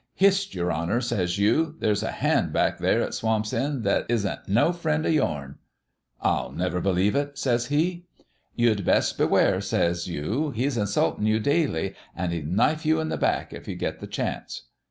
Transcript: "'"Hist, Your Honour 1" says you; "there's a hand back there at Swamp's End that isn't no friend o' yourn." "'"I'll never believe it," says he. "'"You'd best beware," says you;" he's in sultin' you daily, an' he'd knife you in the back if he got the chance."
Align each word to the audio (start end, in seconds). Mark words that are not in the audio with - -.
"'"Hist, 0.25 0.55
Your 0.55 0.73
Honour 0.73 0.93
1" 0.95 1.01
says 1.03 1.37
you; 1.37 1.75
"there's 1.79 2.01
a 2.01 2.09
hand 2.11 2.51
back 2.51 2.79
there 2.79 3.03
at 3.03 3.13
Swamp's 3.13 3.53
End 3.53 3.83
that 3.83 4.07
isn't 4.09 4.49
no 4.49 4.73
friend 4.73 5.05
o' 5.05 5.09
yourn." 5.09 5.59
"'"I'll 6.21 6.51
never 6.51 6.81
believe 6.81 7.15
it," 7.15 7.37
says 7.37 7.67
he. 7.67 8.07
"'"You'd 8.55 8.83
best 8.83 9.15
beware," 9.19 9.61
says 9.61 10.07
you;" 10.07 10.49
he's 10.55 10.75
in 10.75 10.87
sultin' 10.87 11.27
you 11.27 11.39
daily, 11.39 11.93
an' 12.15 12.31
he'd 12.31 12.47
knife 12.47 12.83
you 12.83 12.99
in 12.99 13.09
the 13.09 13.15
back 13.17 13.53
if 13.53 13.67
he 13.67 13.75
got 13.75 13.99
the 13.99 14.07
chance." 14.07 14.69